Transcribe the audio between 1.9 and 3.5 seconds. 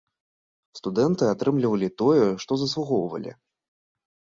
тое, што заслугоўвалі.